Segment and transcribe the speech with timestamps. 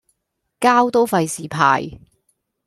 [0.59, 1.99] 膠都費事派